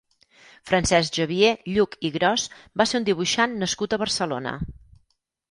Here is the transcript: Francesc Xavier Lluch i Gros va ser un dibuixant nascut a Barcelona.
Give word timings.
Francesc 0.69 1.19
Xavier 1.19 1.51
Lluch 1.73 1.93
i 2.09 2.11
Gros 2.15 2.47
va 2.83 2.89
ser 2.93 2.99
un 3.01 3.07
dibuixant 3.11 3.55
nascut 3.67 3.95
a 3.95 4.01
Barcelona. 4.07 4.57